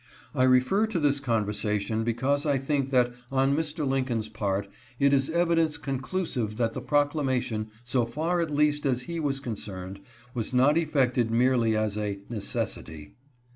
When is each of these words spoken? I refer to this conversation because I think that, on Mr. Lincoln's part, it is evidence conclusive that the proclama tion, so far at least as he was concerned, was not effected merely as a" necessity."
I 0.33 0.45
refer 0.45 0.87
to 0.87 0.99
this 0.99 1.19
conversation 1.19 2.03
because 2.03 2.43
I 2.43 2.57
think 2.57 2.89
that, 2.89 3.13
on 3.31 3.55
Mr. 3.55 3.85
Lincoln's 3.87 4.29
part, 4.29 4.67
it 4.97 5.13
is 5.13 5.29
evidence 5.29 5.77
conclusive 5.77 6.57
that 6.57 6.73
the 6.73 6.81
proclama 6.81 7.39
tion, 7.39 7.69
so 7.83 8.07
far 8.07 8.41
at 8.41 8.49
least 8.49 8.87
as 8.87 9.03
he 9.03 9.19
was 9.19 9.39
concerned, 9.39 9.99
was 10.33 10.55
not 10.55 10.75
effected 10.75 11.29
merely 11.29 11.77
as 11.77 11.97
a" 11.97 12.17
necessity." 12.31 13.13